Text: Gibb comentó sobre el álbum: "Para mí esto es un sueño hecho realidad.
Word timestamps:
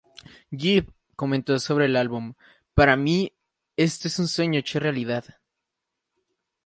Gibb 0.51 0.91
comentó 1.15 1.59
sobre 1.59 1.85
el 1.85 1.95
álbum: 1.95 2.33
"Para 2.73 2.95
mí 2.97 3.33
esto 3.77 4.07
es 4.07 4.17
un 4.17 4.27
sueño 4.27 4.57
hecho 4.59 4.79
realidad. 4.79 5.23